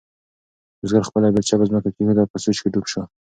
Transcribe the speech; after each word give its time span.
بزګر 0.79 1.03
خپله 1.09 1.27
بیلچه 1.33 1.55
په 1.59 1.65
ځمکه 1.69 1.89
کېښوده 1.95 2.21
او 2.23 2.31
په 2.33 2.37
سوچ 2.43 2.57
کې 2.61 2.69
ډوب 2.73 2.85
شو. 2.91 3.01